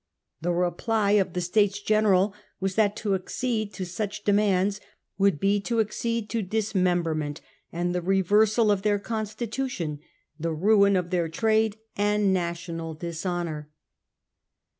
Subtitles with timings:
[0.41, 4.81] The reply of the States General was that to accede to such demands
[5.19, 7.39] would be to accede to dis memberment,
[7.71, 9.99] the reversal of their constitution,
[10.39, 13.69] the ruin of their trade, and national dishonour.